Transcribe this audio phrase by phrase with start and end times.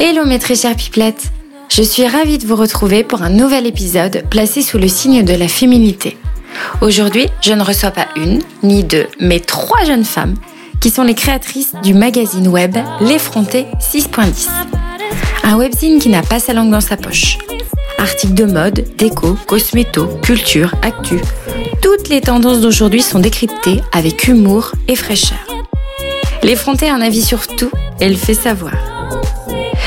[0.00, 1.32] Hello mes très chères pipelettes
[1.68, 5.34] Je suis ravie de vous retrouver pour un nouvel épisode placé sous le signe de
[5.34, 6.18] la féminité.
[6.80, 10.34] Aujourd'hui, je ne reçois pas une, ni deux, mais trois jeunes femmes
[10.80, 14.48] qui sont les créatrices du magazine web L'Effronté 6.10.
[15.44, 17.38] Un webzine qui n'a pas sa langue dans sa poche.
[17.98, 21.20] Articles de mode, déco, cosméto, culture, actu.
[21.80, 25.53] Toutes les tendances d'aujourd'hui sont décryptées avec humour et fraîcheur.
[26.44, 28.74] L'Effronté a un avis sur tout et le fait savoir.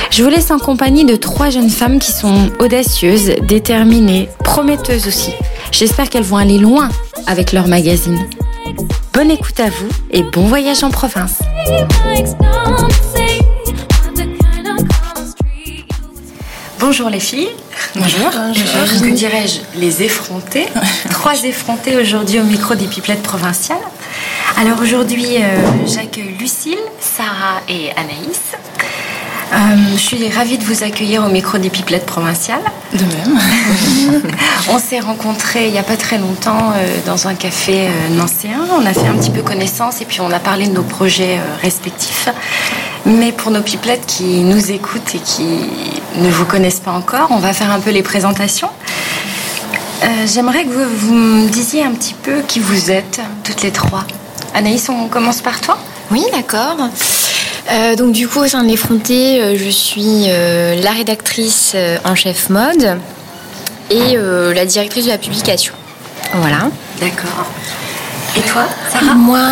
[0.10, 5.34] Je vous laisse en compagnie de trois jeunes femmes qui sont audacieuses, déterminées, prometteuses aussi.
[5.72, 6.90] J'espère qu'elles vont aller loin
[7.28, 8.28] avec leur magazine.
[9.14, 11.38] Bonne écoute à vous et bon voyage en province.
[16.80, 17.50] Bonjour les filles.
[17.96, 18.32] Bonjour.
[18.34, 19.02] Bonjour.
[19.02, 19.80] Que dirais-je?
[19.80, 20.66] Les effrontés.
[21.12, 23.78] Trois effrontés aujourd'hui au micro des pipelettes provinciales.
[24.60, 28.42] Alors aujourd'hui, euh, j'accueille Lucille, Sarah et Anaïs.
[29.54, 29.56] Euh,
[29.94, 32.64] je suis ravie de vous accueillir au micro des Pipelettes provinciales.
[32.92, 33.40] De même.
[34.70, 38.60] on s'est rencontrés il n'y a pas très longtemps euh, dans un café euh, nancéen.
[38.78, 41.40] On a fait un petit peu connaissance et puis on a parlé de nos projets
[41.62, 42.28] respectifs.
[43.06, 45.46] Mais pour nos Pipelettes qui nous écoutent et qui
[46.16, 48.70] ne vous connaissent pas encore, on va faire un peu les présentations.
[50.26, 54.04] J'aimerais que vous, vous me disiez un petit peu qui vous êtes, toutes les trois.
[54.54, 55.78] Anaïs, on commence par toi
[56.12, 56.78] Oui, d'accord.
[57.72, 62.16] Euh, donc du coup, au sein de l'effronté, euh, je suis euh, la rédactrice en
[62.16, 63.00] chef mode
[63.90, 64.18] et
[64.54, 65.74] la directrice de la publication.
[66.34, 66.70] Voilà.
[67.00, 67.46] D'accord.
[68.36, 69.16] Et toi, Sarah?
[69.16, 69.50] Moi,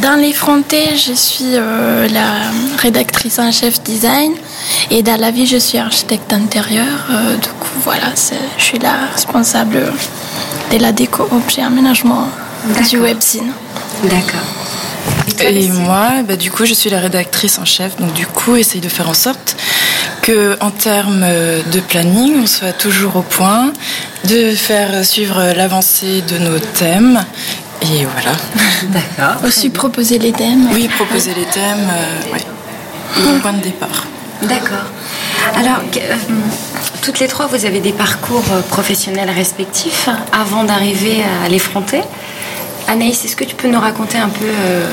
[0.00, 4.34] dans l'effronté, je suis la rédactrice en chef design
[4.90, 7.08] et dans la vie, je suis architecte intérieur.
[7.42, 8.12] du coup, voilà,
[8.56, 9.92] je suis la responsable
[10.70, 12.28] de la déco, objet, aménagement
[12.88, 13.52] du webzine.
[14.04, 14.40] D'accord.
[15.40, 18.80] Et, moi, bah, du coup, je suis la rédactrice en chef, donc du coup, essaye
[18.80, 19.56] de faire en sorte
[20.22, 21.24] que, en termes
[21.72, 23.72] de planning, on soit toujours au point,
[24.24, 27.24] de faire suivre l'avancée de nos thèmes.
[27.82, 28.36] Et voilà.
[28.82, 29.44] D'accord.
[29.44, 30.68] Aussi proposer les thèmes.
[30.72, 33.40] Oui, proposer les thèmes, euh, oui.
[33.40, 34.04] point de départ.
[34.42, 34.86] D'accord.
[35.56, 36.14] Alors, euh,
[37.02, 42.02] toutes les trois, vous avez des parcours euh, professionnels respectifs avant d'arriver à l'effronter.
[42.88, 44.90] Anaïs, est-ce que tu peux nous raconter un peu euh,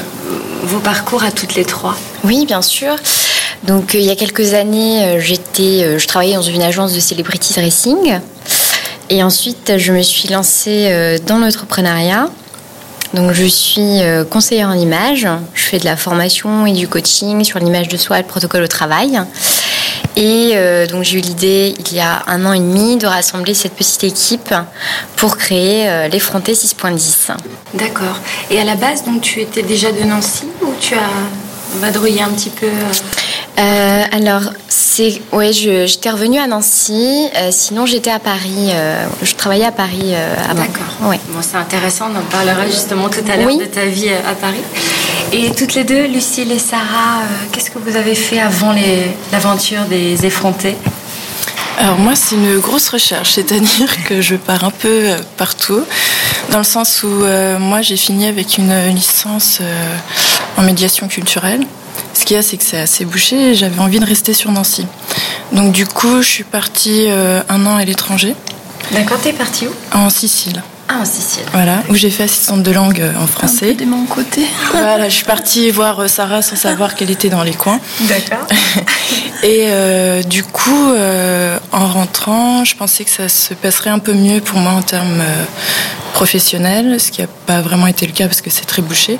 [0.63, 1.95] vos parcours à toutes les trois?
[2.25, 2.93] Oui, bien sûr.
[3.63, 7.53] Donc, euh, il y a quelques années, euh, je travaillais dans une agence de celebrity
[7.53, 8.19] dressing.
[9.09, 12.27] Et ensuite, je me suis lancée dans l'entrepreneuriat.
[13.13, 14.01] Donc, je suis
[14.31, 15.27] conseillère en image.
[15.53, 18.63] Je fais de la formation et du coaching sur l'image de soi et le protocole
[18.63, 19.21] au travail.
[20.15, 23.53] Et euh, donc j'ai eu l'idée il y a un an et demi de rassembler
[23.53, 24.53] cette petite équipe
[25.17, 27.31] pour créer euh, l'effronté 6.10.
[27.73, 28.19] D'accord.
[28.49, 32.29] Et à la base, donc tu étais déjà de Nancy ou tu as vadrouillé un
[32.29, 32.67] petit peu
[33.57, 37.27] euh, alors, c'est, ouais, j'étais revenue à Nancy.
[37.35, 38.71] Euh, sinon, j'étais à Paris.
[38.71, 40.13] Euh, je travaillais à Paris
[40.49, 40.61] avant.
[40.61, 41.09] D'accord.
[41.09, 41.19] Ouais.
[41.29, 42.09] Bon, c'est intéressant.
[42.13, 44.61] On en parlera justement tout à l'heure de ta vie à Paris.
[45.31, 48.73] Et toutes les deux, Lucille et Sarah, qu'est-ce que vous avez fait avant
[49.31, 50.75] l'aventure des effrontés?
[51.79, 55.83] Alors moi, c'est une grosse recherche, c'est-à-dire que je pars un peu partout,
[56.51, 57.25] dans le sens où
[57.59, 59.59] moi, j'ai fini avec une licence
[60.57, 61.65] en médiation culturelle.
[62.25, 64.51] Ce qu'il y a, c'est que c'est assez bouché et j'avais envie de rester sur
[64.51, 64.87] Nancy.
[65.51, 68.35] Donc du coup, je suis partie euh, un an à l'étranger.
[68.93, 69.71] D'accord, t'es partie où?
[69.95, 70.63] En Sicile.
[70.87, 71.43] Ah, en Sicile.
[71.51, 73.73] Voilà, où j'ai fait assistante de langue euh, en français.
[73.73, 74.45] de mon côté.
[74.71, 77.79] voilà, je suis partie voir euh, Sarah sans savoir qu'elle était dans les coins.
[78.01, 78.45] D'accord.
[79.43, 79.67] Et
[80.27, 80.91] du coup,
[81.71, 85.21] en rentrant, je pensais que ça se passerait un peu mieux pour moi en termes
[86.13, 89.19] professionnels, ce qui n'a pas vraiment été le cas parce que c'est très bouché.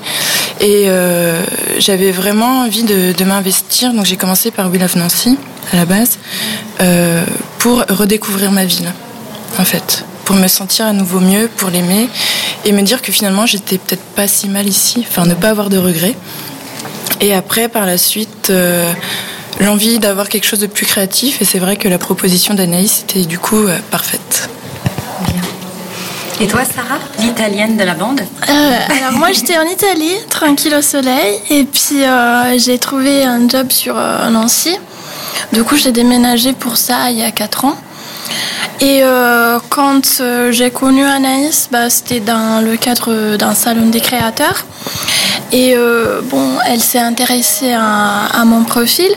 [0.60, 0.88] Et
[1.78, 5.38] j'avais vraiment envie de, de m'investir, donc j'ai commencé par We Love Nancy
[5.72, 6.18] à la base,
[7.60, 8.90] pour redécouvrir ma ville,
[9.60, 12.10] en fait pour me sentir à nouveau mieux, pour l'aimer
[12.66, 15.70] et me dire que finalement j'étais peut-être pas si mal ici, enfin ne pas avoir
[15.70, 16.16] de regrets.
[17.20, 18.92] Et après, par la suite, euh,
[19.60, 23.24] l'envie d'avoir quelque chose de plus créatif et c'est vrai que la proposition d'Anaïs était
[23.24, 24.50] du coup euh, parfaite.
[25.28, 25.42] Bien.
[26.40, 28.52] Et toi, Sarah, l'italienne de la bande euh,
[28.98, 32.02] Alors moi, j'étais en Italie, tranquille au soleil, et puis
[32.58, 34.76] j'ai trouvé un job sur Nancy.
[35.52, 37.76] Du coup, j'ai déménagé pour ça il y a 4 ans.
[38.80, 44.00] Et euh, quand euh, j'ai connu Anaïs, bah, c'était dans le cadre d'un salon des
[44.00, 44.66] créateurs.
[45.52, 49.10] Et euh, bon, elle s'est intéressée à, mon profil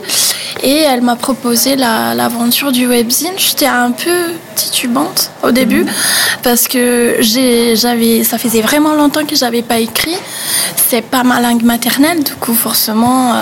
[0.62, 3.32] et elle m'a proposé l'aventure du webzine.
[3.36, 5.90] J'étais un peu titubante au début mhm.
[6.42, 10.16] parce que j'avais, ça faisait vraiment longtemps que j'avais pas écrit.
[10.88, 13.34] C'est pas ma langue maternelle, du coup forcément.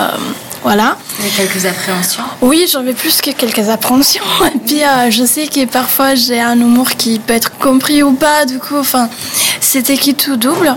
[0.63, 0.97] Voilà.
[1.25, 4.23] Et quelques appréhensions Oui, j'en ai plus que quelques appréhensions.
[4.55, 8.13] Et puis, euh, je sais que parfois, j'ai un humour qui peut être compris ou
[8.13, 8.45] pas.
[8.45, 9.09] Du coup, enfin,
[9.59, 10.75] c'était qui tout double.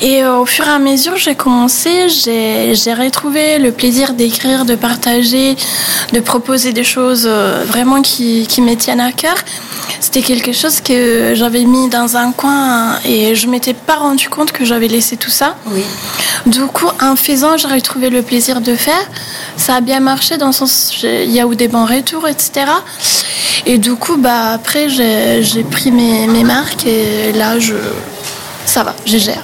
[0.00, 4.74] Et euh, au fur et à mesure, j'ai commencé, j'ai retrouvé le plaisir d'écrire, de
[4.74, 5.56] partager,
[6.12, 9.36] de proposer des choses euh, vraiment qui, qui me tiennent à cœur.
[10.00, 14.52] C'était quelque chose que j'avais mis dans un coin et je m'étais pas rendu compte
[14.52, 15.56] que j'avais laissé tout ça.
[15.66, 15.82] Oui.
[16.46, 19.08] Du coup, en faisant, j'ai retrouvé le plaisir de faire.
[19.56, 22.66] Ça a bien marché dans le sens, il y a eu des bons retours, etc.
[23.64, 27.74] Et du coup, bah, après, j'ai pris mes, mes marques et là, je,
[28.66, 29.42] ça va, je gère.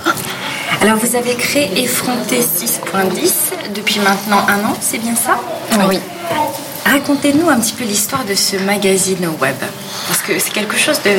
[0.81, 5.39] Alors, vous avez créé Effronté 6.10 depuis maintenant un an, c'est bien ça?
[5.89, 5.99] Oui.
[6.87, 9.55] Racontez-nous un petit peu l'histoire de ce magazine web.
[10.09, 11.11] Parce que c'est quelque chose de.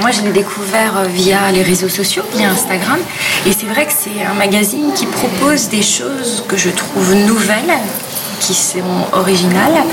[0.00, 2.98] Moi, je l'ai découvert euh, via les réseaux sociaux, via Instagram.
[3.46, 7.78] Et c'est vrai que c'est un magazine qui propose des choses que je trouve nouvelles,
[8.40, 8.80] qui sont
[9.12, 9.84] originales.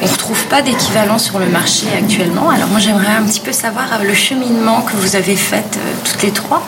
[0.00, 2.50] On ne retrouve pas d'équivalent sur le marché actuellement.
[2.50, 5.92] Alors, moi, j'aimerais un petit peu savoir euh, le cheminement que vous avez fait euh,
[6.04, 6.62] toutes les trois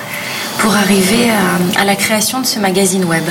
[0.58, 1.30] pour arriver
[1.78, 3.22] à la création de ce magazine web.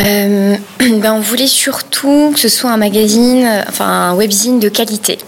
[0.00, 5.18] Euh, ben, On voulait surtout que ce soit un magazine, enfin un webzine de qualité.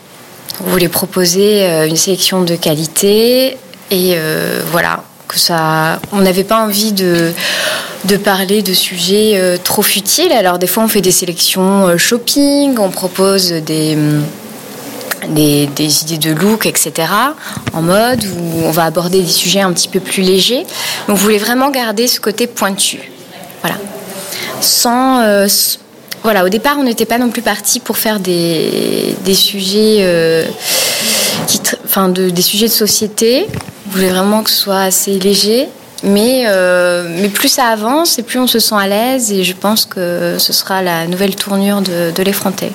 [0.66, 3.56] On voulait proposer une sélection de qualité
[3.92, 4.16] et
[4.72, 6.00] voilà, que ça.
[6.12, 7.32] On n'avait pas envie de,
[8.04, 10.32] de parler de sujets trop futiles.
[10.32, 13.96] Alors des fois on fait des sélections shopping, on propose des.
[15.30, 16.92] Des, des, idées de look, etc.,
[17.72, 20.66] en mode où on va aborder des sujets un petit peu plus légers.
[21.08, 23.10] on voulait vraiment garder ce côté pointu.
[23.62, 23.76] Voilà
[24.64, 25.46] sans euh,
[26.22, 30.46] voilà, au départ, on n'était pas non plus parti pour faire des, des sujets, euh,
[31.46, 33.46] qui, enfin, de, des sujets de société.
[33.94, 35.68] On voulait vraiment que ce soit assez léger.
[36.02, 39.30] Mais, euh, mais plus ça avance et plus on se sent à l'aise.
[39.30, 42.72] Et je pense que ce sera la nouvelle tournure de, de l'effronté.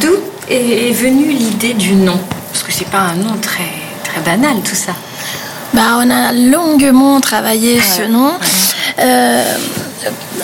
[0.00, 0.14] D'où
[0.48, 2.18] est venue l'idée du nom?
[2.52, 3.70] Parce que c'est pas un nom très,
[4.04, 4.92] très banal, tout ça.
[5.74, 8.30] Bah, on a longuement travaillé ce nom.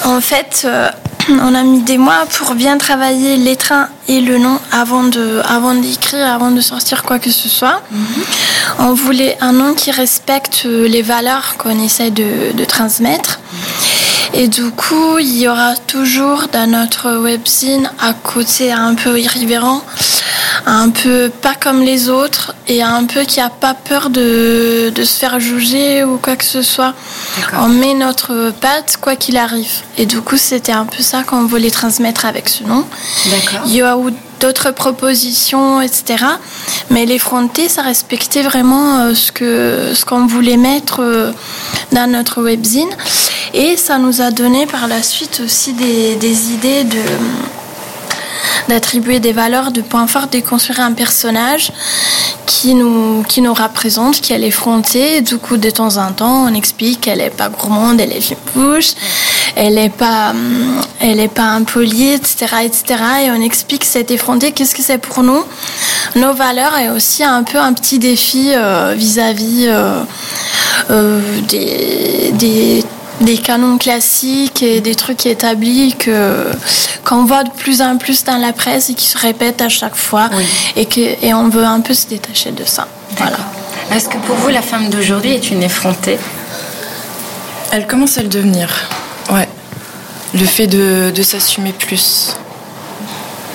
[0.04, 0.88] En fait, euh,
[1.28, 5.40] on a mis des mois pour bien travailler les trains et le nom avant de,
[5.48, 7.82] avant d'écrire, avant de sortir quoi que ce soit.
[7.90, 8.24] Mhm.
[8.78, 13.40] On voulait un nom qui respecte les valeurs qu'on essaie de, de transmettre.
[14.34, 19.82] Et du coup, il y aura toujours dans notre webzine à côté un peu irrévérent
[20.66, 25.04] un peu pas comme les autres et un peu qui a pas peur de, de
[25.04, 26.92] se faire juger ou quoi que ce soit.
[27.56, 29.70] On met notre patte quoi qu'il arrive.
[29.96, 32.84] Et du coup, c'était un peu ça qu'on voulait transmettre avec ce nom.
[33.66, 36.24] Il y a eu d'autres propositions, etc.
[36.90, 41.32] Mais l'effronté, ça respectait vraiment euh, ce que ce qu'on voulait mettre euh,
[41.92, 42.90] dans notre webzine.
[43.54, 46.98] Et ça nous a donné par la suite aussi des, des idées de
[48.68, 51.72] d'attribuer des valeurs, de points forts, de construire un personnage
[52.46, 55.20] qui nous, qui nous représente, qui est effrontée.
[55.20, 58.92] Du coup, de temps en temps, on explique qu'elle n'est pas gourmande, elle est bouche,
[59.56, 60.34] elle n'est pas,
[61.00, 62.84] elle est pas impolie, etc., etc.
[63.24, 65.44] Et on explique cette effrontée, qu'est-ce que c'est pour nous,
[66.14, 70.02] nos valeurs et aussi un peu un petit défi euh, vis-à-vis euh,
[70.90, 72.84] euh, des
[73.20, 76.46] des canons classiques et des trucs établis que
[77.04, 79.96] qu'on voit de plus en plus dans la presse et qui se répètent à chaque
[79.96, 80.28] fois
[80.76, 82.88] et que et on veut un peu se détacher de ça.
[83.16, 83.38] Voilà.
[83.92, 86.18] Est-ce que pour vous la femme d'aujourd'hui est une effrontée?
[87.72, 88.68] Elle commence à le devenir.
[89.30, 89.48] Ouais.
[90.34, 92.36] Le fait de, de s'assumer plus,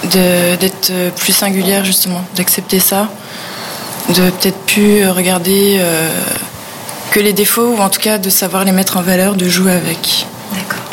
[0.06, 3.10] d'être plus singulière justement, d'accepter ça,
[4.10, 5.78] de peut-être plus regarder.
[5.80, 6.10] Euh,
[7.12, 9.74] que les défauts, ou en tout cas de savoir les mettre en valeur, de jouer
[9.74, 10.26] avec.
[10.54, 10.84] D'accord.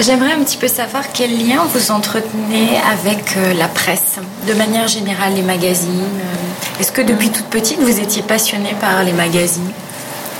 [0.00, 4.16] J'aimerais un petit peu savoir quel lien vous entretenez avec euh, la presse,
[4.48, 6.02] de manière générale, les magazines.
[6.02, 6.80] Euh.
[6.80, 9.70] Est-ce que depuis toute petite, vous étiez passionnée par les magazines?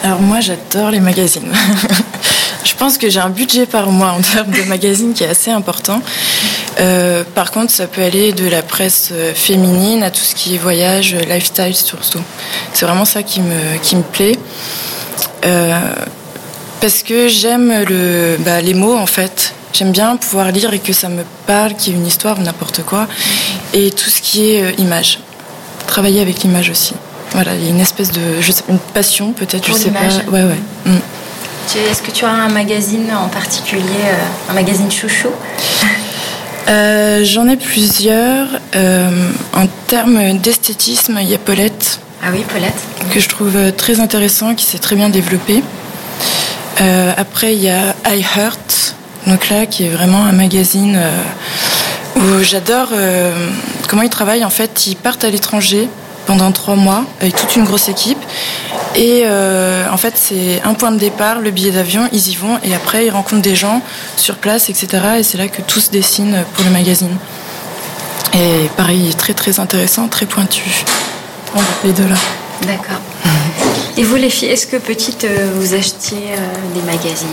[0.03, 1.53] Alors moi, j'adore les magazines.
[2.65, 5.51] Je pense que j'ai un budget par mois en termes de magazines qui est assez
[5.51, 6.03] important.
[6.81, 10.59] Euh, par contre, ça peut aller de la presse féminine à tout ce qui est
[10.59, 12.23] voyage, lifestyle surtout.
[12.73, 14.39] C'est vraiment ça qui me, qui me plaît.
[15.45, 15.79] Euh,
[16.81, 19.55] parce que j'aime le, bah, les mots en fait.
[19.73, 22.43] J'aime bien pouvoir lire et que ça me parle, qu'il y ait une histoire ou
[22.43, 23.07] n'importe quoi.
[23.73, 25.21] Et tout ce qui est euh, image.
[25.87, 26.95] Travailler avec l'image aussi.
[27.33, 30.01] Voilà, il y a une espèce de, je sais, une passion peut-être, je sais pas.
[30.31, 30.59] Ouais, ouais.
[30.87, 30.99] Mm.
[31.89, 33.85] Est-ce que tu as un magazine en particulier,
[34.49, 35.29] un magazine chouchou
[36.67, 38.49] J'en ai plusieurs.
[38.75, 42.01] en termes d'esthétisme, il y a Paulette.
[42.23, 42.75] Ah oui, Paulette.
[43.13, 45.63] Que je trouve très intéressant, qui s'est très bien développé.
[47.17, 48.95] après, il y a I Heart,
[49.27, 50.99] donc là, qui est vraiment un magazine
[52.17, 52.89] où j'adore
[53.89, 54.45] comment ils travaillent.
[54.45, 55.89] En fait, ils partent à l'étranger
[56.27, 58.23] pendant trois mois avec toute une grosse équipe.
[58.95, 62.59] Et euh, en fait, c'est un point de départ, le billet d'avion, ils y vont
[62.63, 63.83] et après ils rencontrent des gens
[64.17, 64.89] sur place, etc.
[65.19, 67.17] Et c'est là que tout se dessine pour le magazine.
[68.35, 70.85] Et pareil, très très intéressant, très pointu.
[71.85, 72.17] Les deux là.
[72.67, 73.01] D'accord.
[73.97, 77.29] Et vous les filles, est-ce que petite euh, vous achetiez euh, des magazines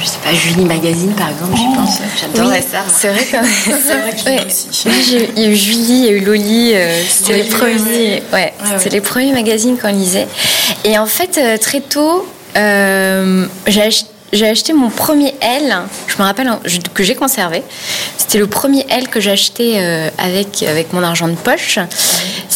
[0.00, 1.98] Je sais pas, Julie Magazine par exemple, je pense.
[2.20, 2.84] J'adorais ça.
[2.88, 4.68] C'est vrai que c'est vrai que aussi.
[5.36, 8.22] Il y a eu Julie, il y a eu Loli, euh, c'était les premiers.
[8.32, 8.52] Ouais,
[8.90, 10.28] les premiers magazines qu'on lisait.
[10.84, 15.76] Et en fait, très tôt, j'ai acheté j'ai acheté mon premier L,
[16.06, 16.50] je me rappelle
[16.94, 17.62] que j'ai conservé.
[18.16, 19.78] C'était le premier L que j'ai acheté
[20.16, 21.78] avec, avec mon argent de poche.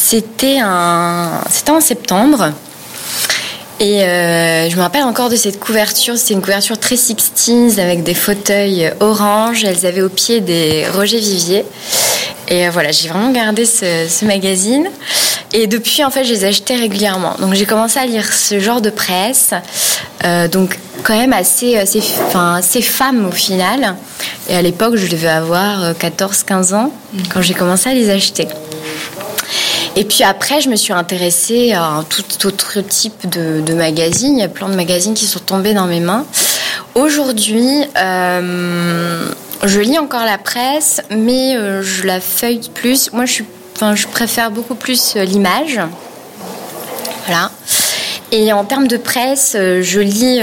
[0.09, 2.53] C'était un, c'était en septembre.
[3.81, 6.17] Et euh, je me rappelle encore de cette couverture.
[6.17, 9.65] C'était une couverture très 60 avec des fauteuils orange.
[9.65, 11.65] Elles avaient au pied des Roger Vivier.
[12.47, 14.87] Et euh, voilà, j'ai vraiment gardé ce, magazine.
[15.53, 17.35] Et depuis, en fait, je les achetais régulièrement.
[17.41, 19.55] Donc j'ai commencé à lire ce genre de presse.
[20.25, 23.97] Euh, donc quand même assez, assez, enfin, assez femme au final.
[24.49, 26.93] Et à l'époque, je devais avoir 14-15 ans
[27.35, 28.47] quand j'ai commencé à les acheter.
[29.99, 34.37] Et puis après, je me suis intéressée à un tout autre type de, magazines.
[34.37, 36.27] Il y a plein de magazines qui sont tombés dans mes mains.
[36.95, 39.31] Aujourd'hui, euh,
[39.65, 43.11] je lis encore la presse, mais euh, je la feuille plus.
[43.15, 43.43] Moi, je,
[44.09, 45.81] préfère beaucoup plus euh, l'image.
[47.27, 47.51] Voilà.
[48.33, 50.41] Et en termes de presse, je lis,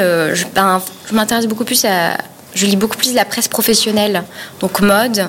[0.56, 2.18] ben, je m'intéresse beaucoup plus à,
[2.56, 4.24] je lis beaucoup plus la presse professionnelle,
[4.62, 5.28] donc mode.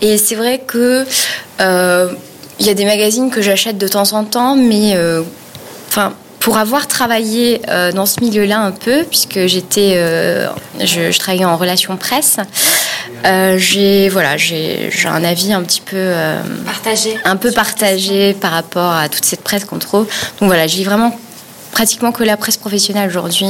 [0.00, 1.04] Et c'est vrai que
[2.62, 5.22] il y a des magazines que j'achète de temps en temps, mais euh,
[5.88, 6.12] enfin.
[6.38, 10.46] pour avoir travaillé euh, dans ce milieu-là un peu, puisque j'étais, euh,
[10.78, 12.36] je, travaillais en relation presse,
[13.56, 16.12] j'ai voilà, j'ai un avis un petit peu
[16.64, 20.06] partagé, un peu partagé par rapport à toute cette presse qu'on trouve.
[20.38, 21.18] Donc voilà, je lis vraiment
[21.72, 23.48] pratiquement que la presse professionnelle aujourd'hui.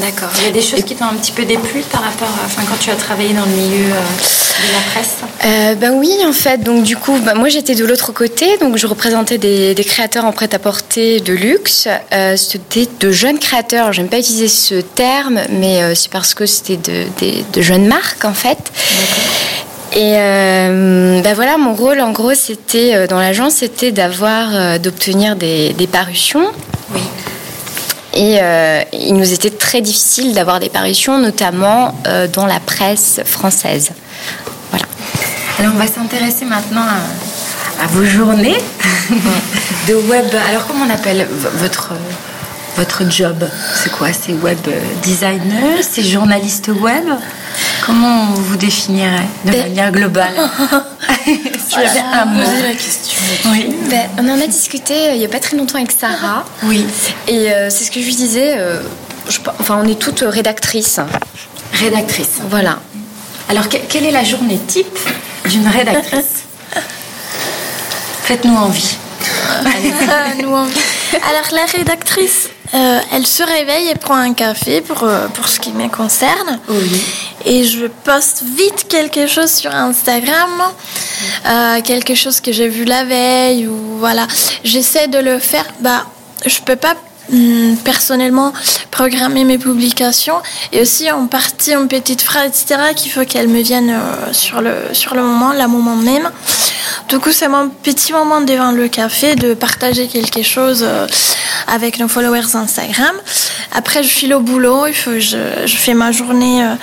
[0.00, 0.30] D'accord.
[0.38, 2.62] Il y a des choses qui t'ont un petit peu déplu par rapport, à, enfin,
[2.66, 5.16] quand tu as travaillé dans le milieu euh, de la presse?
[5.44, 6.62] Euh, Ben oui, en fait.
[6.62, 10.32] Donc du coup, ben, moi j'étais de l'autre côté, donc je représentais des, créateurs en
[10.32, 11.88] prêt-à-porter de luxe.
[12.12, 13.92] Euh, c'était de jeunes créateurs.
[13.92, 18.72] J'aime pas utiliser ce terme, mais c'est parce que c'était de, jeunes marques en fait.
[19.94, 25.86] Et ben voilà, mon rôle en gros, c'était dans l'agence, c'était d'avoir, d'obtenir des, des
[25.86, 26.46] parutions.
[28.14, 33.20] Et euh, il nous était très difficile d'avoir des parutions, notamment euh, dans la presse
[33.24, 33.92] française.
[34.70, 34.86] Voilà.
[35.58, 36.84] Alors on va s'intéresser maintenant
[37.80, 38.58] à, vos journées
[39.88, 40.26] de web.
[40.48, 41.92] Alors comment on appelle votre
[42.76, 43.44] votre job?
[43.74, 44.08] C'est quoi?
[44.12, 44.58] C'est web
[45.02, 45.78] designer?
[45.82, 47.04] C'est journaliste web?
[47.84, 50.34] Comment vous vous définirez de ben, manière globale?
[51.68, 53.20] Tu as posé la question.
[53.46, 53.74] Oui.
[53.88, 56.44] Ben, on en a discuté euh, il n'y a pas très longtemps avec Sarah.
[56.64, 56.84] Oui.
[57.28, 58.54] Et euh, c'est ce que je lui disais.
[58.56, 58.80] Euh,
[59.58, 61.00] enfin, on est toutes rédactrices.
[61.72, 62.40] Rédactrices.
[62.48, 62.78] Voilà.
[63.48, 64.98] Alors, quelle est la journée type
[65.48, 66.44] d'une rédactrice?
[68.22, 68.96] Faites-nous envie.
[70.42, 70.80] nous envie.
[71.12, 75.60] Alors, la rédactrice, euh, elle se réveille et prend un café pour, euh, pour ce
[75.60, 76.58] qui me concerne.
[76.68, 77.02] Oui.
[77.44, 80.62] Et je poste vite quelque chose sur Instagram,
[81.46, 84.26] euh, quelque chose que j'ai vu la veille ou voilà.
[84.64, 85.66] J'essaie de le faire.
[85.80, 86.06] Bah,
[86.46, 86.94] je peux pas
[87.84, 88.52] personnellement
[88.90, 90.36] programmer mes publications
[90.72, 93.94] et aussi en partie en petite phrase etc qu'il faut qu'elles me viennent
[94.32, 96.30] sur le sur le moment la moment même
[97.08, 100.86] du coup c'est mon petit moment devant le café de partager quelque chose
[101.66, 103.14] avec nos followers Instagram.
[103.72, 106.74] Après, je file au boulot, il faut, je, je fais ma journée euh,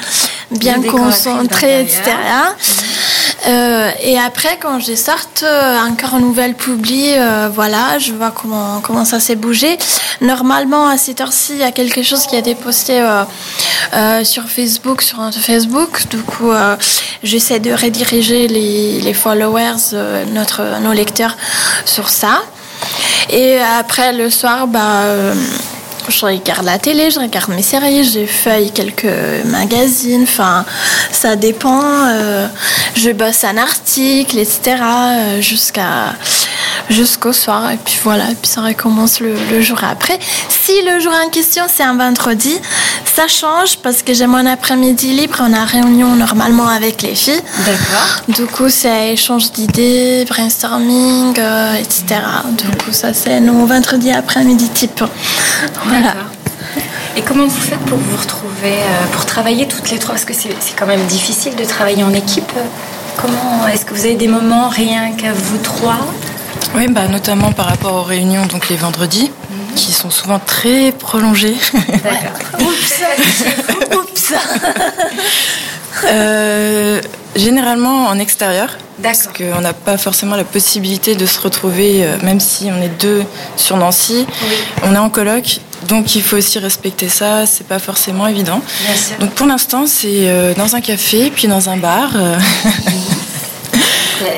[0.51, 2.01] bien concentrée, etc.
[3.47, 7.13] Euh, et après, quand je sorte euh, encore une nouvelle publi,
[7.53, 9.77] voilà, je vois comment, comment ça s'est bougé.
[10.21, 13.01] Normalement, à cette heure-ci, il y a quelque chose qui a été posté
[14.23, 16.07] sur Facebook, sur notre Facebook.
[16.09, 16.51] Du coup,
[17.23, 19.95] j'essaie de rediriger les, les followers,
[20.33, 21.35] notre, nos lecteurs
[21.85, 22.41] sur ça.
[23.29, 25.33] Et après, le soir, bah, euh,
[26.09, 29.05] je regarde la télé, je regarde mes séries, j'ai feuille quelques
[29.45, 30.65] magazines, enfin,
[31.11, 31.81] ça dépend.
[31.83, 32.47] euh,
[32.95, 34.59] je bosse un article, etc.
[34.81, 36.15] euh, jusqu'à
[36.89, 40.17] jusqu'au soir et puis voilà et puis ça recommence le, le jour après
[40.49, 42.55] si le jour en question c'est un vendredi
[43.05, 47.41] ça change parce que j'ai mon après-midi libre on a réunion normalement avec les filles
[47.65, 48.23] D'accord.
[48.29, 52.21] du coup c'est échange d'idées brainstorming euh, etc
[52.57, 55.03] du coup ça c'est nos vendredis après-midi type
[55.85, 55.98] voilà
[57.17, 60.15] Et comment vous faites pour vous retrouver, euh, pour travailler toutes les trois?
[60.15, 62.51] Parce que c'est quand même difficile de travailler en équipe.
[63.17, 65.97] Comment Est-ce que vous avez des moments rien qu'à vous trois?
[66.75, 69.31] Oui, bah, notamment par rapport aux réunions, donc les vendredis,
[69.75, 71.57] qui sont souvent très prolongées.
[72.03, 72.59] D'accord.
[72.61, 73.03] oups
[76.05, 77.01] Euh,
[77.35, 78.77] généralement en extérieur.
[79.01, 83.01] Parce qu'on n'a pas forcément la possibilité de se retrouver, euh, même si on est
[83.01, 83.23] deux
[83.55, 84.25] sur Nancy.
[84.83, 87.45] On est en coloc, donc il faut aussi respecter ça.
[87.45, 88.61] C'est pas forcément évident.
[89.19, 92.11] Donc pour l'instant, c'est euh, dans un café, puis dans un bar.
[92.15, 92.37] euh,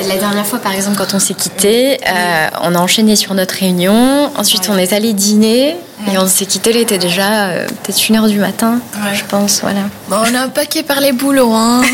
[0.08, 3.56] La, dernière fois, par exemple, quand on s'est quitté, euh, on a enchaîné sur notre
[3.56, 4.30] réunion.
[4.38, 5.76] Ensuite, on est allé dîner
[6.12, 6.70] et on s'est quitté.
[6.70, 9.16] Il était déjà euh, peut-être une heure du matin, Ouais.
[9.16, 9.62] je pense.
[9.62, 9.82] Voilà.
[10.08, 11.82] bon on a un paquet par les boulots hein.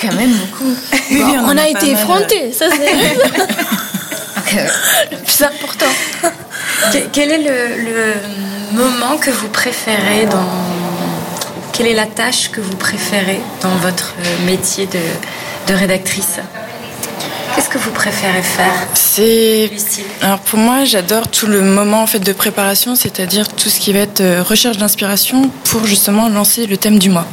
[0.00, 0.72] Quand même beaucoup.
[1.10, 2.94] oui, Bon, on, a, été effrontés ça c'est
[5.10, 5.86] le plus important
[6.92, 8.14] Que- Quel est le, le
[8.84, 10.44] moment que vous préférez dans.
[11.72, 14.14] Quelle est la tâche que vous préférez dans votre
[14.46, 15.00] métier de,
[15.72, 16.36] de rédactrice?
[17.54, 19.70] Qu'est-ce que vous préférez faire, C'est
[20.22, 23.92] Alors pour moi, j'adore tout le moment en fait de préparation, c'est-à-dire tout ce qui
[23.92, 27.26] va être euh, recherche d'inspiration pour justement lancer le thème du mois.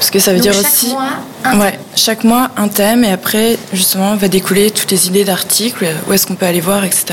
[0.00, 1.10] Parce que ça veut Donc dire chaque aussi mois,
[1.44, 5.86] un ouais, chaque mois un thème et après justement va découler toutes les idées d'articles,
[6.08, 7.04] où est-ce qu'on peut aller voir, etc.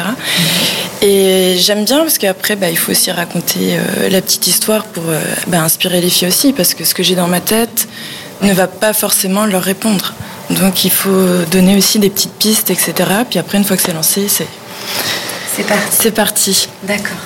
[1.01, 5.03] Et j'aime bien parce qu'après bah, il faut aussi raconter euh, la petite histoire pour
[5.09, 7.89] euh, bah, inspirer les filles aussi parce que ce que j'ai dans ma tête
[8.41, 10.13] ne va pas forcément leur répondre.
[10.49, 12.93] Donc il faut donner aussi des petites pistes, etc.
[13.29, 14.47] Puis après une fois que c'est lancé, c'est
[15.57, 15.83] C'est parti.
[15.91, 16.69] c'est parti.
[16.83, 17.17] D'accord.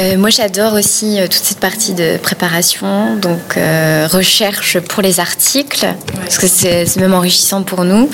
[0.00, 5.18] Euh, moi, j'adore aussi euh, toute cette partie de préparation, donc euh, recherche pour les
[5.18, 5.86] articles,
[6.20, 8.08] parce que c'est même enrichissant pour nous.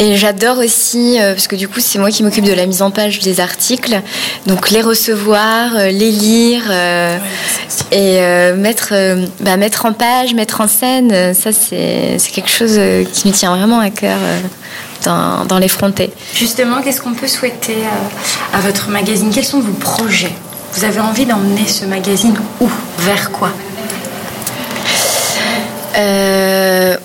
[0.00, 2.90] Et j'adore aussi, parce que du coup, c'est moi qui m'occupe de la mise en
[2.90, 4.00] page des articles,
[4.46, 6.62] donc les recevoir, les lire
[7.92, 8.20] et
[8.56, 8.94] mettre,
[9.40, 11.34] bah, mettre en page, mettre en scène.
[11.34, 12.78] Ça, c'est quelque chose
[13.12, 14.18] qui me tient vraiment à cœur
[15.04, 16.12] dans, dans les frontés.
[16.34, 17.78] Justement, qu'est-ce qu'on peut souhaiter
[18.52, 19.30] à votre magazine?
[19.32, 20.32] Quels sont vos projets?
[20.72, 22.68] Vous avez envie d'emmener ce magazine où?
[22.98, 23.50] Vers quoi?
[25.96, 26.96] Euh,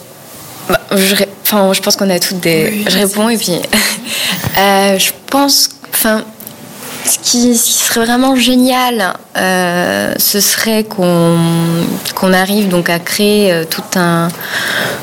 [0.70, 2.70] bah, je, enfin, je pense qu'on a toutes des.
[2.72, 3.54] Oui, je réponds et puis.
[4.58, 5.70] euh, je pense.
[5.90, 6.24] Enfin,
[7.06, 13.64] ce qui, ce qui serait vraiment génial, euh, ce serait qu'on arrive donc à créer
[13.70, 14.30] tout un,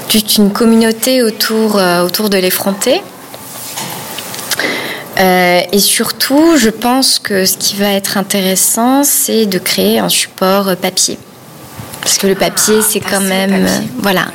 [0.08, 3.02] toute une communauté autour, autour de l'effronté.
[5.20, 10.08] Euh, et surtout, je pense que ce qui va être intéressant, c'est de créer un
[10.08, 11.18] support papier.
[12.00, 13.52] Parce que le papier, c'est quand même.
[13.66, 14.26] euh, voilà.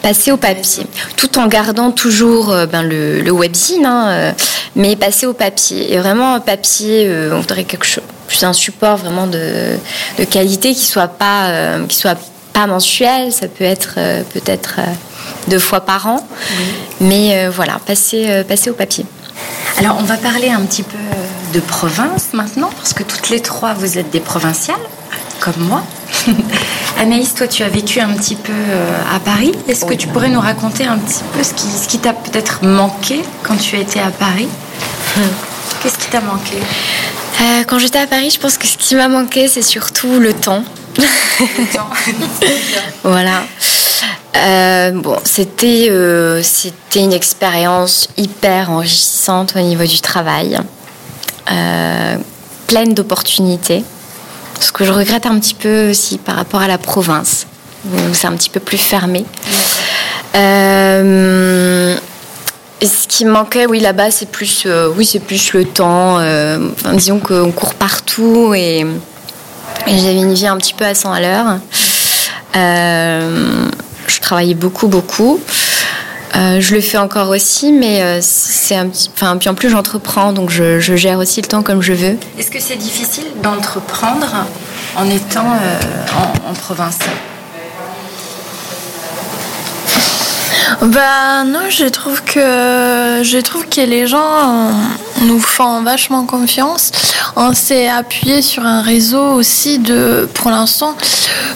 [0.00, 0.86] Passer au papier.
[1.16, 4.34] Tout en gardant toujours euh, ben, le, le webzine, hein,
[4.74, 5.92] mais passer au papier.
[5.92, 8.02] Et vraiment, un papier, euh, on voudrait quelque chose.
[8.26, 9.76] Plus un support vraiment de,
[10.18, 12.18] de qualité qui soit pas, euh, qui soit
[12.54, 13.32] pas mensuel.
[13.32, 14.82] Ça peut être euh, peut-être euh,
[15.48, 16.26] deux fois par an.
[17.00, 19.04] Mais euh, voilà, passer, passer au papier.
[19.78, 20.98] Alors, on va parler un petit peu
[21.52, 24.76] de province maintenant, parce que toutes les trois, vous êtes des provinciales,
[25.40, 25.82] comme moi.
[27.00, 29.52] Anaïs, toi, tu as vécu un petit peu euh, à Paris.
[29.68, 32.64] Est-ce que tu pourrais nous raconter un petit peu ce qui, ce qui t'a peut-être
[32.64, 34.48] manqué quand tu étais à Paris
[35.82, 36.56] Qu'est-ce qui t'a manqué
[37.40, 40.32] Euh, quand j'étais à Paris, je pense que ce qui m'a manqué, c'est surtout le
[40.32, 40.64] temps.
[43.02, 43.42] Voilà.
[44.36, 50.58] Euh, bon, c'était euh, c'était une expérience hyper enrichissante au niveau du travail,
[51.50, 52.16] euh,
[52.66, 53.84] pleine d'opportunités.
[54.58, 57.46] Ce que je regrette un petit peu aussi par rapport à la province,
[57.86, 59.24] où c'est un petit peu plus fermé.
[62.84, 66.18] Ce qui manquait, oui, là-bas, c'est plus, oui, plus le temps.
[66.94, 68.86] disons qu'on court partout et,
[69.86, 71.58] j'avais une vie un petit peu à 100 à l'heure.
[74.32, 75.38] Je travaillais beaucoup, beaucoup.
[76.36, 79.10] Euh, je le fais encore aussi, mais euh, c'est un petit.
[79.12, 82.16] Enfin, puis en plus, j'entreprends, donc je, gère aussi le temps comme je veux.
[82.38, 84.46] Est-ce que c'est difficile d'entreprendre
[84.96, 86.96] en étant euh, en province?
[90.82, 94.72] Bah non, je trouve que je trouve que les gens
[95.20, 96.90] nous font vachement confiance.
[97.36, 100.96] On s'est appuyé sur un réseau aussi de, pour l'instant,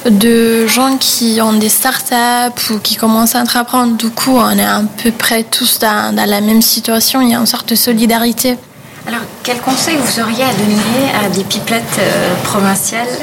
[0.08, 3.96] de gens qui ont des startups ou qui commencent à entreprendre.
[3.96, 7.20] Du coup, on est à peu près tous dans, dans la même situation.
[7.20, 8.56] Il y a une sorte de solidarité.
[9.08, 13.18] Alors, quel conseil vous auriez à donner à des pipelettes euh, provinciales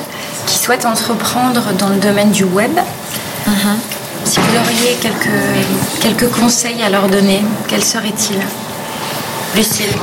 [0.48, 2.78] qui souhaitent entreprendre dans le domaine du web?
[4.34, 8.40] Si vous auriez quelques, quelques conseils à leur donner, quels seraient-ils
[9.56, 9.94] Lucille,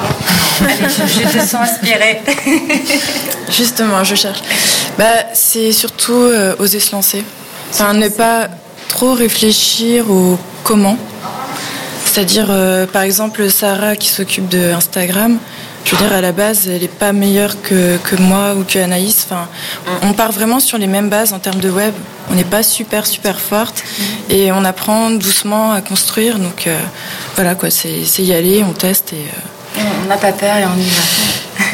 [0.61, 2.23] je te sens inspirée.
[3.51, 4.39] Justement, je cherche.
[4.97, 7.25] Bah, c'est surtout euh, oser se lancer.
[7.73, 8.47] Enfin, ne pas
[8.87, 10.97] trop réfléchir au comment.
[12.05, 15.39] C'est-à-dire, euh, par exemple, Sarah qui s'occupe de Instagram,
[15.85, 18.79] je veux dire, à la base, elle n'est pas meilleure que, que moi ou que
[18.79, 19.27] Anaïs.
[19.29, 19.49] Enfin,
[20.03, 21.93] on part vraiment sur les mêmes bases en termes de web.
[22.31, 23.83] On n'est pas super, super forte.
[24.29, 26.39] Et on apprend doucement à construire.
[26.39, 26.79] Donc, euh,
[27.35, 29.17] voilà, quoi, c'est y aller, on teste et.
[29.79, 31.03] euh, On n'a pas peur et on y va.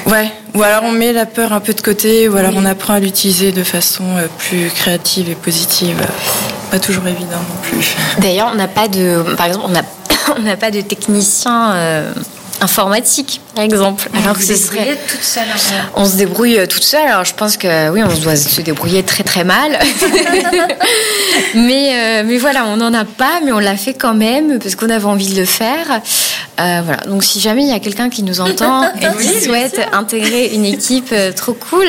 [0.06, 2.94] Ouais, ou alors on met la peur un peu de côté, ou alors on apprend
[2.94, 5.96] à l'utiliser de façon euh, plus créative et positive.
[6.70, 7.96] Pas toujours évident non plus.
[8.18, 9.72] D'ailleurs, on n'a pas de, par exemple, on
[10.42, 12.12] n'a on pas de technicien euh,
[12.60, 14.08] informatique, par exemple.
[14.22, 15.44] Alors que ce serait, toute seule.
[15.44, 15.90] hein.
[15.94, 17.06] on se débrouille euh, toute seule.
[17.08, 19.78] Alors je pense que oui, on doit se débrouiller très très mal.
[21.54, 24.74] mais euh, mais voilà, on n'en a pas, mais on l'a fait quand même parce
[24.76, 26.00] qu'on avait envie de le faire.
[26.58, 27.02] Euh, voilà.
[27.06, 30.46] Donc si jamais il y a quelqu'un qui nous entend et Oui, qui souhaite intégrer
[30.54, 31.86] une équipe euh, trop cool,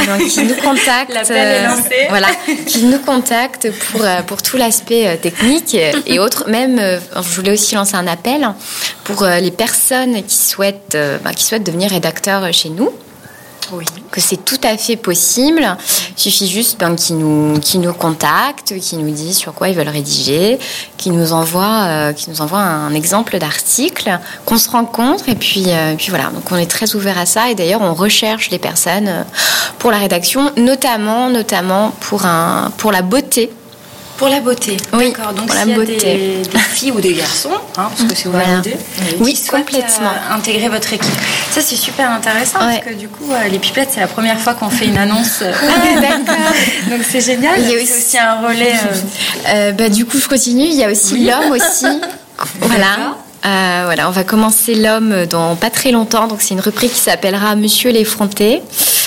[0.00, 1.30] eh ben, qui nous contacte.
[1.30, 2.28] Est voilà,
[2.66, 6.48] qui nous contacte pour pour tout l'aspect technique et autres.
[6.48, 6.80] Même,
[7.14, 8.48] je voulais aussi lancer un appel
[9.04, 9.91] pour les personnes
[10.26, 12.90] qui souhaitent euh, bah, qui souhaitent devenir rédacteurs chez nous
[13.72, 13.84] Oui.
[14.10, 15.76] que c'est tout à fait possible.
[16.16, 19.76] Il suffit juste ben, qu'ils nous, qu'ils nous contactent, qu'ils nous disent sur quoi ils
[19.76, 20.58] veulent rédiger,
[20.96, 25.92] qu'ils nous envoient, euh, nous envoient un exemple d'article, qu'on se rencontre et puis, euh,
[25.92, 26.26] et puis voilà.
[26.30, 29.22] Donc on est très ouvert à ça et d'ailleurs on recherche des personnes euh,
[29.78, 33.50] pour la rédaction, notamment, notamment pour un, pour la beauté.
[34.22, 34.76] Pour la beauté.
[34.92, 35.32] Oui, D'accord.
[35.32, 35.96] Donc pour la s'il y a beauté.
[35.96, 38.60] Des, des filles ou des garçons, hein, parce que c'est ouvert Voilà.
[38.60, 38.70] deux,
[39.18, 40.10] Oui, qui complètement.
[40.10, 41.10] euh, intégrer votre équipe.
[41.50, 42.74] Ça c'est super intéressant Ouais.
[42.80, 45.42] parce que du coup euh, les pipelettes c'est la première fois qu'on fait une annonce.
[45.42, 46.52] euh, Ah, d'accord.
[46.90, 47.54] Donc c'est génial.
[47.58, 49.72] Il y a aussi- aussi un relais.
[49.72, 50.66] bah, du coup, je continue.
[50.66, 51.86] Il y a aussi l'homme aussi.
[52.60, 53.16] Voilà.
[53.44, 56.28] Euh, voilà, on va commencer l'homme dans pas très longtemps.
[56.28, 58.62] Donc, c'est une rubrique qui s'appellera Monsieur l'effronté.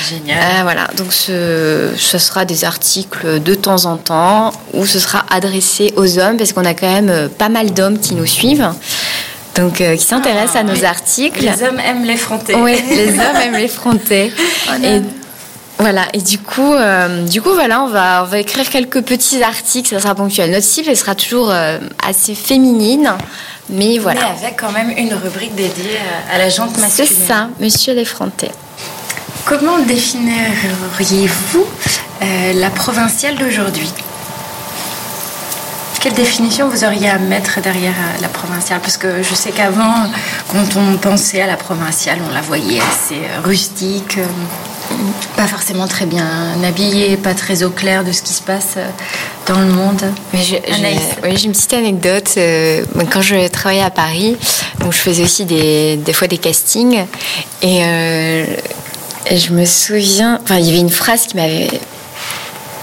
[0.09, 0.37] Génial.
[0.37, 5.25] Euh, voilà, donc ce, ce sera des articles de temps en temps où ce sera
[5.29, 8.69] adressé aux hommes parce qu'on a quand même euh, pas mal d'hommes qui nous suivent.
[9.55, 11.41] Donc, euh, qui s'intéressent à nos articles.
[11.41, 12.55] Les hommes aiment l'effronter.
[12.55, 14.33] Oui, les hommes aiment l'effronter.
[14.83, 15.01] Et
[15.77, 19.43] voilà, et du coup, euh, du coup, voilà, on va, on va écrire quelques petits
[19.43, 20.49] articles, ça sera ponctuel.
[20.51, 23.11] Notre cible, elle sera toujours euh, assez féminine,
[23.69, 24.21] mais voilà.
[24.21, 25.97] Mais avec quand même une rubrique dédiée
[26.31, 27.27] à- à la jante C'est masculine.
[27.27, 28.49] ça, monsieur l'effronté.
[29.45, 31.65] Comment définiriez-vous
[32.23, 33.91] euh, la provinciale d'aujourd'hui?
[36.01, 38.79] Quelle définition vous auriez à mettre derrière euh, la provinciale?
[38.79, 40.07] Parce que je sais qu'avant,
[40.51, 44.25] quand on pensait à la provinciale, on la voyait assez euh, rustique, euh,
[45.35, 46.25] pas forcément très bien
[46.63, 48.87] habillée, pas très au clair de ce qui se passe euh,
[49.47, 50.01] dans le monde.
[50.33, 50.99] Mais j'ai- Anaïs.
[51.23, 52.29] oui, j'ai une petite anecdote.
[52.37, 54.37] euh, quand je travaillais à Paris,
[54.79, 57.05] donc je faisais aussi des, des fois des castings.
[57.61, 58.45] Et, euh,
[59.29, 61.69] et je me souviens, enfin, il y avait une phrase qui m'avait.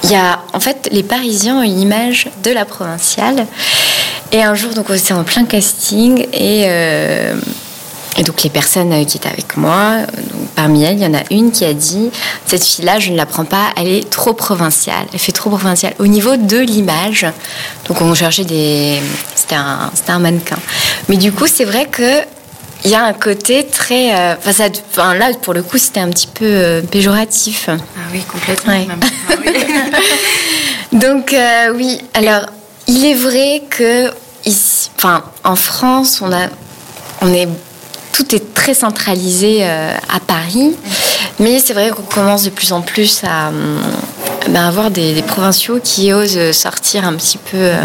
[0.05, 3.47] Il y a, en fait, les Parisiens ont une image de la provinciale.
[4.33, 6.65] Et un jour, donc, on était en plein casting et.
[6.67, 7.35] euh,
[8.19, 11.07] et donc les personnes euh, qui étaient avec moi, euh, donc, parmi elles, il y
[11.07, 12.11] en a une qui a dit
[12.47, 15.95] cette fille-là, je ne la prends pas, elle est trop provinciale, elle fait trop provinciale
[15.99, 17.27] au niveau de l'image.
[17.89, 19.01] Donc on cherchait des,
[19.35, 20.59] c'était un, c'était un mannequin.
[21.09, 22.23] Mais du coup, c'est vrai que
[22.85, 26.01] il y a un côté très, euh, enfin, ça, enfin, là pour le coup, c'était
[26.01, 27.69] un petit peu euh, péjoratif.
[27.69, 28.73] Ah oui, complètement.
[28.73, 28.89] Ouais.
[29.31, 29.53] Ah oui.
[30.99, 32.47] Donc euh, oui, alors
[32.87, 34.11] il est vrai que
[34.45, 36.49] ici, enfin en France, on a,
[37.21, 37.49] on est,
[38.13, 40.75] tout est très centralisé euh, à Paris,
[41.39, 43.81] mais c'est vrai qu'on commence de plus en plus à hum,
[44.49, 47.57] ben, avoir des, provinciaux qui osent sortir un petit peu.
[47.57, 47.85] euh,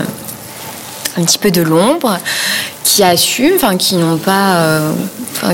[1.18, 2.18] un petit peu de l'ombre,
[2.84, 4.94] qui assument, enfin qui n'ont pas, euh,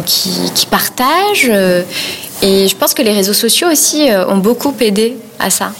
[0.05, 1.49] qui, partagent.
[1.49, 1.83] euh,
[2.41, 5.71] et je pense que les réseaux sociaux aussi euh, ont beaucoup aidé à ça.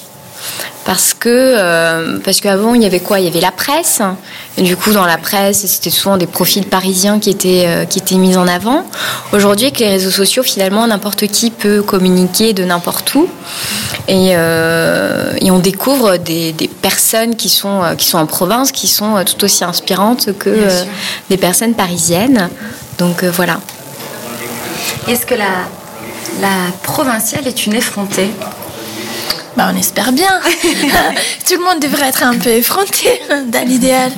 [0.85, 3.19] Parce que euh, parce qu'avant il y avait quoi?
[3.19, 4.01] Il y avait la presse.
[4.57, 7.99] Et du coup, dans la presse, c'était souvent des profils parisiens qui étaient euh, qui
[7.99, 8.85] étaient mis en avant.
[9.31, 13.27] Aujourd'hui, avec les réseaux sociaux, finalement, n'importe qui peut communiquer de n'importe où.
[14.07, 18.87] Et, euh, et on découvre des, des, personnes qui sont qui sont en province, qui
[18.87, 20.67] sont tout aussi inspirantes que
[21.29, 22.49] des personnes parisiennes.
[22.97, 23.59] Donc voilà.
[25.07, 25.45] Est-ce que la
[26.41, 28.29] la provinciale est une effrontée?
[29.55, 30.39] Bah, on espère bien.
[31.47, 34.11] Tout le monde devrait être un peu effronté dans l'idéal.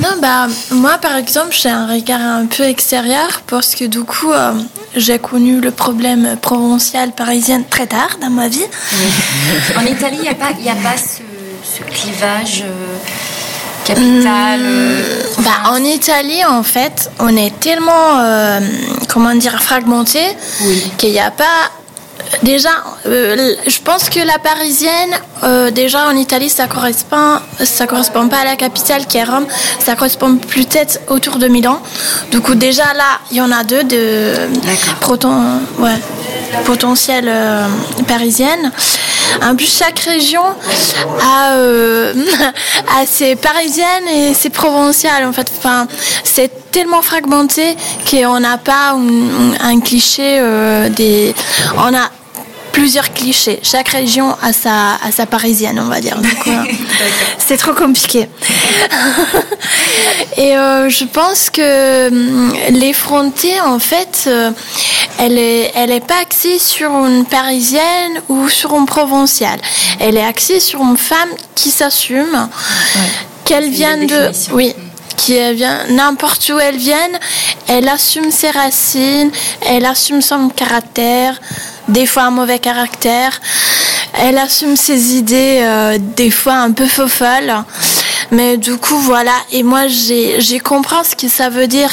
[0.00, 4.32] Non, bah, moi, par exemple, j'ai un regard un peu extérieur parce que du coup,
[4.32, 4.52] euh,
[4.94, 8.66] j'ai connu le problème provincial parisien très tard dans ma vie.
[9.76, 12.64] en Italie, il n'y a pas, a pas ce, clivage.
[12.66, 12.96] Euh,
[13.84, 18.20] capital euh, bah, En Italie, en fait, on est tellement,
[19.08, 20.20] comment dire, fragmenté
[20.98, 21.70] qu'il n'y a pas
[22.42, 22.70] Déjà,
[23.06, 25.10] euh, je pense que la parisienne,
[25.44, 29.46] euh, déjà en Italie, ça correspond, ça correspond pas à la capitale qui est Rome,
[29.78, 31.80] ça correspond peut-être autour de Milan.
[32.30, 34.32] Du coup, déjà là, il y en a deux de
[35.78, 36.00] ouais,
[36.64, 37.68] potentielles euh,
[38.08, 38.72] parisiennes.
[39.42, 40.42] En plus, chaque région
[41.22, 41.52] a,
[43.00, 45.24] a ses parisiennes et ses provinciales.
[45.26, 45.86] En fait, enfin,
[46.24, 47.76] c'est tellement fragmenté
[48.10, 50.42] qu'on n'a pas un, un cliché
[50.90, 51.34] des.
[51.76, 52.10] On a
[52.72, 53.60] plusieurs clichés.
[53.62, 56.16] Chaque région a sa, a sa parisienne, on va dire.
[57.38, 58.28] c'est trop compliqué.
[60.36, 64.50] Et euh, je pense que hum, l'effronté, en fait, euh,
[65.18, 69.60] elle est, elle est pas axée sur une parisienne ou sur une provinciale.
[70.00, 72.48] Elle est axée sur une femme qui s'assume,
[73.44, 74.74] qu'elle vienne de, oui,
[75.16, 77.18] qui vient n'importe où elle vienne,
[77.68, 79.30] elle assume ses racines,
[79.66, 81.40] elle assume son caractère,
[81.88, 83.40] des fois un mauvais caractère.
[84.14, 87.54] Elle assume ses idées, euh, des fois un peu faux folles.
[88.30, 89.34] Mais du coup, voilà.
[89.52, 91.90] Et moi, j'ai compris ce que ça veut dire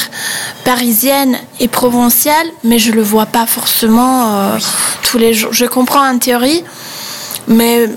[0.64, 4.58] parisienne et provinciale, mais je le vois pas forcément euh,
[5.02, 5.52] tous les jours.
[5.52, 6.64] Je comprends en théorie,
[7.46, 7.88] mais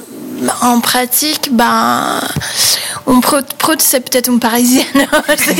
[0.61, 2.19] en pratique, ben,
[3.05, 3.45] on prout,
[3.79, 4.85] c'est peut-être une parisienne.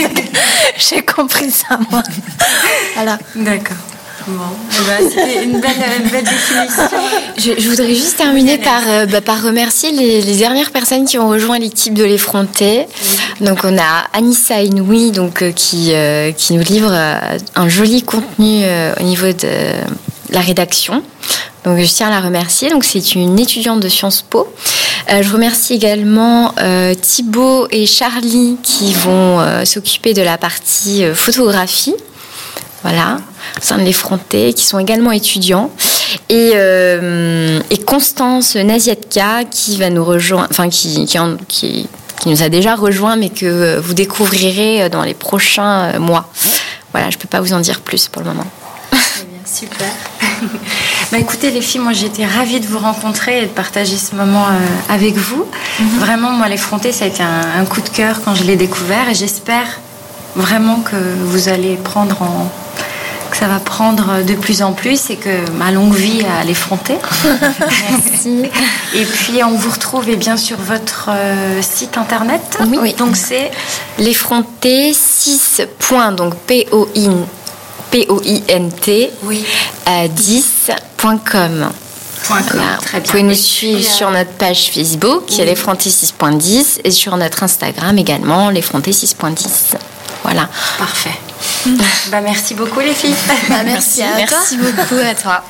[0.78, 2.04] j'ai compris ça, moi.
[2.96, 3.18] Voilà.
[3.36, 3.78] D'accord.
[4.26, 6.84] Bon, eh ben, c'était une belle, définition.
[7.38, 11.60] Je, voudrais juste terminer par, euh, bah, par remercier les, dernières personnes qui ont rejoint
[11.60, 12.88] l'équipe de l'effronté.
[13.42, 18.64] Donc on a Anissa Inoui donc, euh, qui, euh, qui nous livre un joli contenu
[19.00, 19.50] au niveau de
[20.30, 21.04] la rédaction.
[21.66, 22.70] Donc je tiens à la remercier.
[22.70, 24.48] Donc c'est une étudiante de Sciences Po.
[25.08, 26.54] je remercie également
[27.02, 31.96] Thibaut et Charlie qui vont s'occuper de la partie photographie.
[32.84, 33.18] Voilà
[33.58, 35.72] au sein de l'effronté, qui sont également étudiants.
[36.30, 41.88] Et, euh, et Constance Nazietka, qui va nous rejoindre, enfin, qui, qui,
[42.20, 46.30] qui, nous a déjà rejoint, mais que vous découvrirez dans les prochains mois.
[46.92, 48.46] Voilà, je ne peux pas vous en dire plus pour le moment.
[49.54, 49.88] Super.
[51.12, 54.48] bah, écoutez, les filles, moi j'étais ravie de vous rencontrer et de partager ce moment
[54.48, 55.46] euh, avec vous.
[55.80, 56.00] Mhm.
[56.00, 59.10] Vraiment, moi, l'effronté, ça a été un, un coup de cœur quand je l'ai découvert
[59.10, 59.80] et j'espère
[60.36, 62.52] vraiment que vous allez prendre en,
[63.44, 66.96] ça va prendre de plus en plus et que ma longue vie à l'effronter.
[67.90, 68.44] Merci.
[68.96, 72.60] Et puis on vous retrouve et bien sur votre euh, site internet.
[72.68, 72.94] Oui.
[72.94, 73.50] Donc c'est
[73.98, 75.62] l'effronté 6.
[76.16, 77.10] donc P O I
[77.94, 79.46] P O I N T oui.
[79.86, 81.70] 10.com.
[82.24, 82.80] Voilà.
[82.92, 87.44] Vous pouvez nous suivre sur notre page Facebook, qui est l'effronté 6.10, et sur notre
[87.44, 89.76] Instagram également, l'effronté 6.10.
[90.24, 90.50] Voilà.
[90.80, 91.14] Parfait.
[92.10, 93.14] bah, merci beaucoup les filles.
[93.28, 95.44] Bah, merci, à merci beaucoup à toi.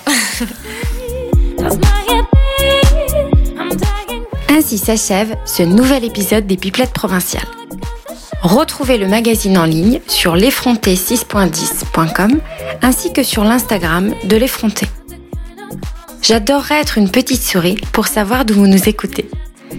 [4.50, 7.48] Ainsi s'achève ce nouvel épisode des Pipelettes provinciales.
[8.44, 12.42] Retrouvez le magazine en ligne sur l'effronté6.10.com
[12.82, 14.86] ainsi que sur l'Instagram de l'effronté.
[16.22, 19.30] J'adorerais être une petite souris pour savoir d'où vous nous écoutez.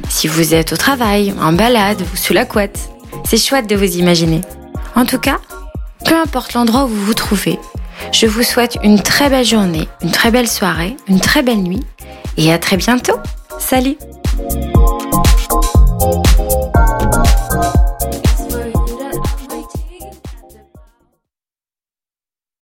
[0.09, 2.89] Si vous êtes au travail, en balade ou sous la couette,
[3.27, 4.41] c'est chouette de vous imaginer.
[4.95, 5.41] En tout cas,
[6.07, 7.59] peu importe l'endroit où vous vous trouvez,
[8.13, 11.85] je vous souhaite une très belle journée, une très belle soirée, une très belle nuit
[12.39, 13.19] et à très bientôt.
[13.59, 13.99] Salut